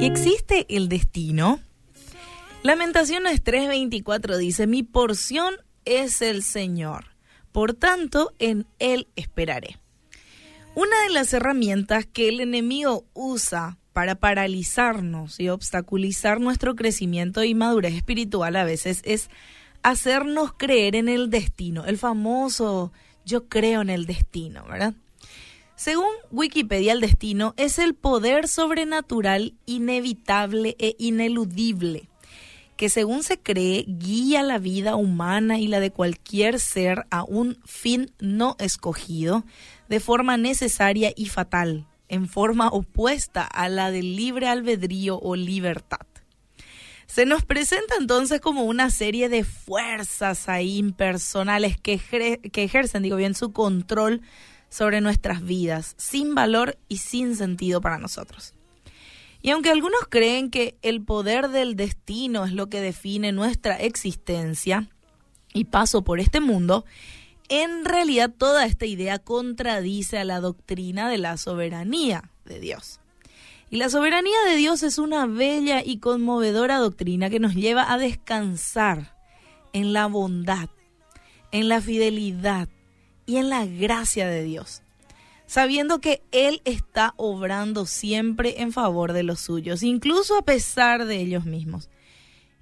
¿Existe 0.00 0.64
el 0.68 0.88
destino? 0.88 1.60
Lamentaciones 2.62 3.42
3:24 3.42 4.36
dice, 4.36 4.68
mi 4.68 4.84
porción 4.84 5.56
es 5.84 6.22
el 6.22 6.44
Señor, 6.44 7.06
por 7.50 7.74
tanto 7.74 8.32
en 8.38 8.66
Él 8.78 9.08
esperaré. 9.16 9.78
Una 10.76 11.02
de 11.02 11.10
las 11.10 11.32
herramientas 11.32 12.06
que 12.06 12.28
el 12.28 12.40
enemigo 12.40 13.06
usa 13.12 13.78
para 13.92 14.14
paralizarnos 14.14 15.40
y 15.40 15.48
obstaculizar 15.48 16.40
nuestro 16.40 16.76
crecimiento 16.76 17.42
y 17.42 17.56
madurez 17.56 17.94
espiritual 17.94 18.54
a 18.54 18.64
veces 18.64 19.02
es 19.04 19.28
hacernos 19.82 20.52
creer 20.52 20.94
en 20.94 21.08
el 21.08 21.28
destino, 21.28 21.84
el 21.86 21.98
famoso 21.98 22.92
yo 23.24 23.48
creo 23.48 23.80
en 23.80 23.90
el 23.90 24.06
destino, 24.06 24.64
¿verdad? 24.64 24.94
Según 25.78 26.10
Wikipedia, 26.32 26.92
el 26.92 27.00
destino 27.00 27.54
es 27.56 27.78
el 27.78 27.94
poder 27.94 28.48
sobrenatural 28.48 29.54
inevitable 29.64 30.74
e 30.80 30.96
ineludible 30.98 32.08
que 32.76 32.88
según 32.88 33.22
se 33.22 33.38
cree 33.38 33.84
guía 33.86 34.42
la 34.42 34.58
vida 34.58 34.96
humana 34.96 35.60
y 35.60 35.68
la 35.68 35.78
de 35.78 35.92
cualquier 35.92 36.58
ser 36.58 37.06
a 37.10 37.22
un 37.22 37.60
fin 37.64 38.10
no 38.18 38.56
escogido 38.58 39.44
de 39.88 40.00
forma 40.00 40.36
necesaria 40.36 41.12
y 41.14 41.26
fatal, 41.26 41.86
en 42.08 42.28
forma 42.28 42.66
opuesta 42.70 43.44
a 43.44 43.68
la 43.68 43.92
del 43.92 44.16
libre 44.16 44.48
albedrío 44.48 45.20
o 45.20 45.36
libertad. 45.36 46.06
Se 47.06 47.24
nos 47.24 47.44
presenta 47.44 47.94
entonces 48.00 48.40
como 48.40 48.64
una 48.64 48.90
serie 48.90 49.28
de 49.28 49.44
fuerzas 49.44 50.48
ahí 50.48 50.76
impersonales 50.76 51.78
que, 51.80 52.00
que 52.52 52.64
ejercen, 52.64 53.04
digo 53.04 53.16
bien, 53.16 53.36
su 53.36 53.52
control 53.52 54.22
sobre 54.68 55.00
nuestras 55.00 55.42
vidas, 55.42 55.94
sin 55.96 56.34
valor 56.34 56.78
y 56.88 56.98
sin 56.98 57.36
sentido 57.36 57.80
para 57.80 57.98
nosotros. 57.98 58.54
Y 59.40 59.50
aunque 59.50 59.70
algunos 59.70 60.00
creen 60.08 60.50
que 60.50 60.76
el 60.82 61.02
poder 61.02 61.48
del 61.48 61.76
destino 61.76 62.44
es 62.44 62.52
lo 62.52 62.68
que 62.68 62.80
define 62.80 63.32
nuestra 63.32 63.76
existencia 63.76 64.88
y 65.54 65.64
paso 65.64 66.02
por 66.02 66.20
este 66.20 66.40
mundo, 66.40 66.84
en 67.48 67.84
realidad 67.84 68.30
toda 68.36 68.66
esta 68.66 68.84
idea 68.84 69.18
contradice 69.18 70.18
a 70.18 70.24
la 70.24 70.40
doctrina 70.40 71.08
de 71.08 71.18
la 71.18 71.36
soberanía 71.36 72.30
de 72.44 72.60
Dios. 72.60 73.00
Y 73.70 73.76
la 73.76 73.90
soberanía 73.90 74.38
de 74.48 74.56
Dios 74.56 74.82
es 74.82 74.98
una 74.98 75.26
bella 75.26 75.82
y 75.84 75.98
conmovedora 75.98 76.78
doctrina 76.78 77.30
que 77.30 77.40
nos 77.40 77.54
lleva 77.54 77.92
a 77.92 77.98
descansar 77.98 79.14
en 79.72 79.92
la 79.92 80.06
bondad, 80.06 80.68
en 81.52 81.68
la 81.68 81.80
fidelidad 81.80 82.68
y 83.28 83.36
en 83.36 83.48
la 83.48 83.64
gracia 83.64 84.26
de 84.26 84.42
Dios 84.42 84.82
sabiendo 85.48 86.00
que 86.00 86.22
Él 86.30 86.60
está 86.66 87.14
obrando 87.16 87.86
siempre 87.86 88.60
en 88.60 88.70
favor 88.70 89.14
de 89.14 89.22
los 89.22 89.40
suyos, 89.40 89.82
incluso 89.82 90.36
a 90.36 90.42
pesar 90.42 91.06
de 91.06 91.16
ellos 91.16 91.46
mismos. 91.46 91.88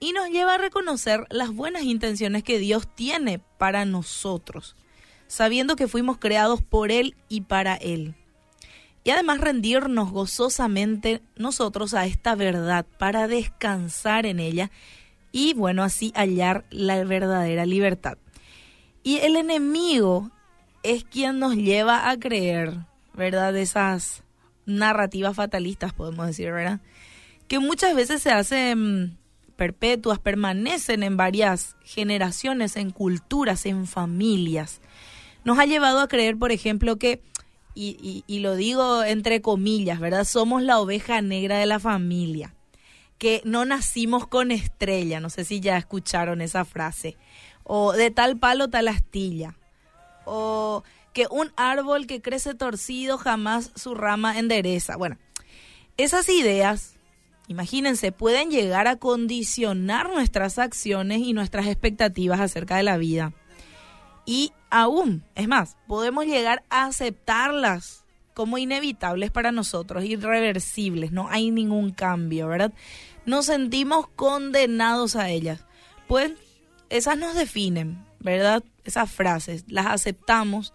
Y 0.00 0.12
nos 0.12 0.30
lleva 0.30 0.54
a 0.54 0.58
reconocer 0.58 1.26
las 1.28 1.50
buenas 1.54 1.82
intenciones 1.82 2.42
que 2.42 2.58
Dios 2.58 2.88
tiene 2.92 3.38
para 3.58 3.84
nosotros, 3.84 4.76
sabiendo 5.28 5.76
que 5.76 5.88
fuimos 5.88 6.16
creados 6.16 6.62
por 6.62 6.90
Él 6.90 7.14
y 7.28 7.42
para 7.42 7.76
Él. 7.76 8.14
Y 9.04 9.10
además 9.10 9.40
rendirnos 9.40 10.10
gozosamente 10.10 11.20
nosotros 11.36 11.92
a 11.92 12.06
esta 12.06 12.34
verdad 12.34 12.86
para 12.98 13.28
descansar 13.28 14.24
en 14.24 14.40
ella 14.40 14.70
y 15.32 15.52
bueno, 15.52 15.82
así 15.82 16.12
hallar 16.16 16.64
la 16.70 17.04
verdadera 17.04 17.66
libertad. 17.66 18.16
Y 19.02 19.18
el 19.18 19.36
enemigo 19.36 20.30
es 20.82 21.04
quien 21.04 21.38
nos 21.38 21.56
lleva 21.56 22.10
a 22.10 22.18
creer, 22.18 22.78
¿verdad? 23.14 23.52
De 23.52 23.62
esas 23.62 24.22
narrativas 24.66 25.36
fatalistas, 25.36 25.92
podemos 25.92 26.26
decir, 26.26 26.52
¿verdad? 26.52 26.80
Que 27.48 27.58
muchas 27.58 27.94
veces 27.94 28.22
se 28.22 28.30
hacen 28.30 29.18
perpetuas, 29.56 30.18
permanecen 30.18 31.02
en 31.02 31.16
varias 31.16 31.76
generaciones, 31.82 32.76
en 32.76 32.90
culturas, 32.90 33.66
en 33.66 33.86
familias. 33.86 34.80
Nos 35.44 35.58
ha 35.58 35.66
llevado 35.66 36.00
a 36.00 36.08
creer, 36.08 36.38
por 36.38 36.52
ejemplo, 36.52 36.96
que, 36.96 37.22
y, 37.74 38.24
y 38.26 38.38
lo 38.38 38.56
digo 38.56 39.04
entre 39.04 39.42
comillas, 39.42 40.00
¿verdad? 40.00 40.24
Somos 40.24 40.62
la 40.62 40.80
oveja 40.80 41.20
negra 41.20 41.58
de 41.58 41.66
la 41.66 41.78
familia, 41.78 42.54
que 43.18 43.42
no 43.44 43.64
nacimos 43.64 44.26
con 44.26 44.50
estrella, 44.50 45.20
no 45.20 45.28
sé 45.28 45.44
si 45.44 45.60
ya 45.60 45.76
escucharon 45.76 46.40
esa 46.40 46.64
frase, 46.64 47.16
o 47.64 47.92
de 47.92 48.10
tal 48.10 48.38
palo, 48.38 48.68
tal 48.68 48.88
astilla 48.88 49.56
o 50.32 50.84
que 51.12 51.26
un 51.28 51.52
árbol 51.56 52.06
que 52.06 52.22
crece 52.22 52.54
torcido 52.54 53.18
jamás 53.18 53.72
su 53.74 53.96
rama 53.96 54.38
endereza. 54.38 54.96
Bueno, 54.96 55.18
esas 55.96 56.28
ideas, 56.28 56.94
imagínense, 57.48 58.12
pueden 58.12 58.50
llegar 58.50 58.86
a 58.86 58.94
condicionar 58.94 60.08
nuestras 60.08 60.60
acciones 60.60 61.18
y 61.18 61.32
nuestras 61.32 61.66
expectativas 61.66 62.38
acerca 62.38 62.76
de 62.76 62.84
la 62.84 62.96
vida. 62.96 63.32
Y 64.24 64.52
aún, 64.70 65.24
es 65.34 65.48
más, 65.48 65.76
podemos 65.88 66.26
llegar 66.26 66.62
a 66.70 66.84
aceptarlas 66.84 68.04
como 68.32 68.56
inevitables 68.56 69.32
para 69.32 69.50
nosotros, 69.50 70.04
irreversibles, 70.04 71.10
no 71.10 71.28
hay 71.28 71.50
ningún 71.50 71.90
cambio, 71.90 72.46
¿verdad? 72.46 72.72
Nos 73.26 73.46
sentimos 73.46 74.06
condenados 74.14 75.16
a 75.16 75.28
ellas. 75.28 75.64
Pues 76.06 76.32
esas 76.88 77.18
nos 77.18 77.34
definen, 77.34 78.04
¿verdad? 78.20 78.62
Esas 78.84 79.10
frases, 79.10 79.64
las 79.68 79.86
aceptamos 79.86 80.72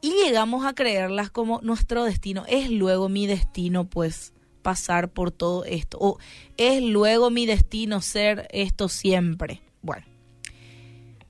y 0.00 0.10
llegamos 0.24 0.66
a 0.66 0.74
creerlas 0.74 1.30
como 1.30 1.60
nuestro 1.62 2.04
destino. 2.04 2.44
Es 2.46 2.70
luego 2.70 3.08
mi 3.08 3.26
destino, 3.26 3.84
pues, 3.84 4.34
pasar 4.62 5.10
por 5.10 5.30
todo 5.30 5.64
esto. 5.64 5.98
O 6.00 6.18
es 6.56 6.82
luego 6.82 7.30
mi 7.30 7.46
destino 7.46 8.00
ser 8.00 8.46
esto 8.50 8.88
siempre. 8.88 9.62
Bueno. 9.82 10.04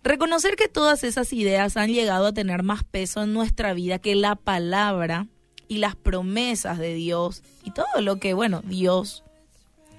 Reconocer 0.02 0.56
que 0.56 0.68
todas 0.68 1.02
esas 1.02 1.32
ideas 1.32 1.76
han 1.76 1.90
llegado 1.90 2.26
a 2.26 2.34
tener 2.34 2.62
más 2.62 2.84
peso 2.84 3.22
en 3.22 3.32
nuestra 3.32 3.72
vida 3.72 3.98
que 3.98 4.14
la 4.14 4.36
palabra 4.36 5.28
y 5.66 5.78
las 5.78 5.96
promesas 5.96 6.78
de 6.78 6.94
Dios 6.94 7.42
y 7.62 7.70
todo 7.70 8.00
lo 8.00 8.16
que, 8.16 8.34
bueno, 8.34 8.60
Dios 8.64 9.24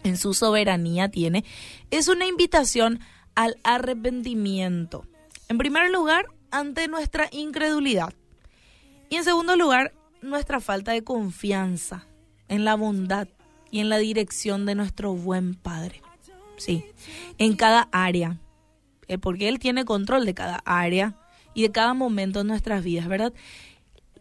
en 0.04 0.18
su 0.18 0.34
soberanía 0.34 1.10
tiene, 1.10 1.44
es 1.90 2.08
una 2.08 2.28
invitación 2.28 3.00
al 3.34 3.58
arrepentimiento. 3.64 5.06
En 5.48 5.58
primer 5.58 5.92
lugar, 5.92 6.26
ante 6.52 6.88
nuestra 6.88 7.28
incredulidad. 7.32 8.14
Y 9.10 9.18
en 9.18 9.24
segundo 9.24 9.56
lugar, 9.56 9.94
nuestra 10.22 10.60
falta 10.60 10.92
de 10.92 11.04
confianza 11.04 12.08
en 12.48 12.66
la 12.66 12.76
bondad 12.76 13.28
y 13.72 13.80
en 13.80 13.90
la 13.90 13.98
dirección 13.98 14.66
de 14.66 14.76
nuestro 14.76 15.14
buen 15.14 15.54
Padre. 15.54 16.02
Sí, 16.58 16.86
en 17.38 17.56
cada 17.56 17.90
área. 17.92 18.40
Eh, 19.08 19.18
porque 19.18 19.50
Él 19.50 19.60
tiene 19.60 19.86
control 19.86 20.26
de 20.26 20.34
cada 20.34 20.62
área 20.66 21.16
y 21.54 21.64
de 21.64 21.72
cada 21.72 21.94
momento 21.94 22.42
en 22.42 22.48
nuestras 22.48 22.84
vidas, 22.84 23.08
¿verdad? 23.08 23.34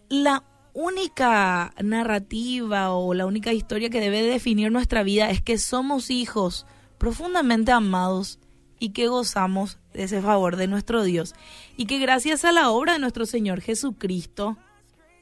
La 0.08 0.44
única 0.74 1.72
narrativa 1.82 2.92
o 2.92 3.14
la 3.14 3.26
única 3.26 3.52
historia 3.52 3.90
que 3.90 4.00
debe 4.00 4.22
definir 4.22 4.70
nuestra 4.72 5.02
vida 5.02 5.30
es 5.30 5.40
que 5.40 5.56
somos 5.56 6.10
hijos 6.10 6.66
profundamente 6.98 7.72
amados 7.72 8.38
y 8.78 8.90
que 8.90 9.08
gozamos 9.08 9.78
de 9.92 10.04
ese 10.04 10.20
favor 10.20 10.56
de 10.56 10.66
nuestro 10.66 11.04
Dios 11.04 11.34
y 11.76 11.86
que 11.86 11.98
gracias 11.98 12.44
a 12.44 12.52
la 12.52 12.70
obra 12.70 12.94
de 12.94 12.98
nuestro 12.98 13.26
Señor 13.26 13.60
Jesucristo, 13.60 14.56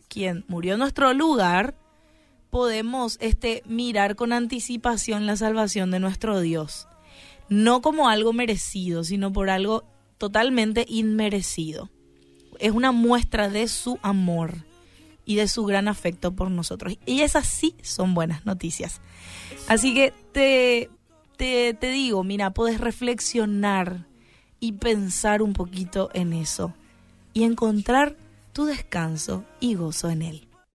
quien 0.09 0.45
murió 0.49 0.75
en 0.75 0.81
nuestro 0.81 1.13
lugar, 1.15 1.77
podemos 2.51 3.17
este 3.21 3.63
mirar 3.67 4.15
con 4.17 4.33
anticipación 4.33 5.27
la 5.27 5.37
salvación 5.37 5.91
de 5.91 6.01
nuestro 6.01 6.41
Dios, 6.41 6.87
no 7.49 7.81
como 7.81 8.09
algo 8.09 8.33
merecido, 8.33 9.05
sino 9.05 9.33
por 9.33 9.49
algo 9.49 9.85
totalmente 10.19 10.85
inmerecido. 10.89 11.91
Es 12.59 12.73
una 12.73 12.93
muestra 12.93 13.49
de 13.49 13.69
su 13.69 13.99
amor 14.03 14.67
y 15.25 15.37
de 15.37 15.49
su 15.49 15.65
gran 15.65 15.89
afecto 15.89 16.33
por 16.33 16.51
nosotros. 16.51 16.99
Y 17.07 17.23
esas 17.23 17.47
sí 17.47 17.75
son 17.83 18.15
buenas 18.15 18.45
noticias. 18.45 19.01
Así 19.69 19.95
que 19.95 20.13
te 20.33 20.91
te, 21.37 21.77
digo, 21.81 22.25
mira, 22.25 22.51
puedes 22.51 22.81
reflexionar 22.81 24.07
y 24.61 24.73
pensar 24.73 25.43
un 25.43 25.53
poquito 25.53 26.11
en 26.15 26.33
eso 26.33 26.73
y 27.35 27.45
encontrar 27.45 28.17
tu 28.53 28.67
descanso 28.67 29.45
y 29.61 29.75
gozo 29.75 30.11
en 30.11 30.23
él. 30.23 30.49